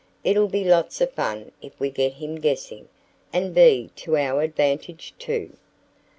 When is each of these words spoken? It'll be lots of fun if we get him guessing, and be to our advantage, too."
It'll 0.23 0.47
be 0.47 0.63
lots 0.63 0.99
of 0.99 1.11
fun 1.11 1.51
if 1.61 1.79
we 1.79 1.91
get 1.91 2.13
him 2.13 2.37
guessing, 2.39 2.89
and 3.31 3.53
be 3.53 3.91
to 3.97 4.17
our 4.17 4.41
advantage, 4.41 5.13
too." 5.19 5.51